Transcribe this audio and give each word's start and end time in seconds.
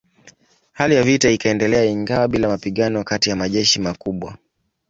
Hali 0.71 0.95
ya 0.95 1.03
vita 1.03 1.29
ikaendelea 1.29 1.85
ingawa 1.85 2.27
bila 2.27 2.47
mapigano 2.47 3.03
kati 3.03 3.29
ya 3.29 3.35
majeshi 3.35 3.79
makubwa. 3.81 4.37